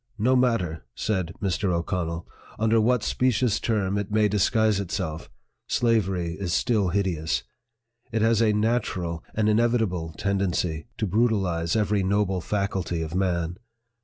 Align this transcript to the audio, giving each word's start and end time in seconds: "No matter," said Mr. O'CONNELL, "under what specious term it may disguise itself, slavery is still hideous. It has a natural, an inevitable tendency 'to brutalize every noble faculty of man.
"No 0.17 0.35
matter," 0.35 0.83
said 0.95 1.31
Mr. 1.43 1.71
O'CONNELL, 1.71 2.27
"under 2.57 2.81
what 2.81 3.03
specious 3.03 3.59
term 3.59 3.99
it 3.99 4.09
may 4.09 4.27
disguise 4.27 4.79
itself, 4.79 5.29
slavery 5.69 6.33
is 6.39 6.53
still 6.53 6.89
hideous. 6.89 7.43
It 8.11 8.23
has 8.23 8.41
a 8.41 8.51
natural, 8.51 9.23
an 9.35 9.47
inevitable 9.47 10.15
tendency 10.17 10.87
'to 10.97 11.05
brutalize 11.05 11.75
every 11.75 12.01
noble 12.01 12.41
faculty 12.41 13.03
of 13.03 13.13
man. 13.13 13.57